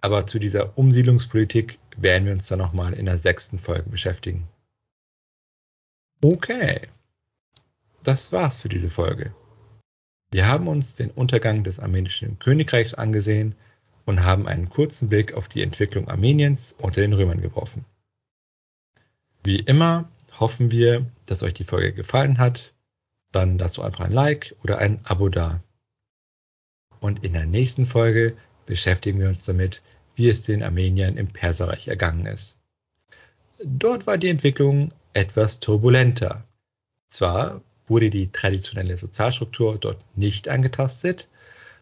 [0.00, 4.48] Aber zu dieser Umsiedlungspolitik werden wir uns dann nochmal in der sechsten Folge beschäftigen.
[6.22, 6.88] Okay,
[8.02, 9.34] das war's für diese Folge.
[10.30, 13.54] Wir haben uns den Untergang des armenischen Königreichs angesehen
[14.04, 17.84] und haben einen kurzen Blick auf die Entwicklung Armeniens unter den Römern geworfen.
[19.44, 22.72] Wie immer hoffen wir, dass euch die Folge gefallen hat.
[23.32, 25.62] Dann lasst doch einfach ein Like oder ein Abo da.
[27.00, 28.36] Und in der nächsten Folge
[28.68, 29.82] beschäftigen wir uns damit,
[30.14, 32.60] wie es den Armeniern im Perserreich ergangen ist.
[33.64, 36.44] Dort war die Entwicklung etwas turbulenter.
[37.08, 41.28] Zwar wurde die traditionelle Sozialstruktur dort nicht angetastet,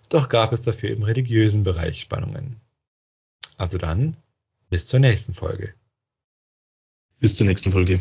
[0.09, 2.61] doch gab es dafür im religiösen Bereich Spannungen.
[3.57, 4.17] Also dann,
[4.71, 5.75] bis zur nächsten Folge.
[7.19, 8.01] Bis zur nächsten Folge.